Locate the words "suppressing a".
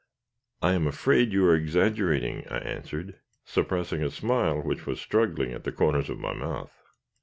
3.45-4.09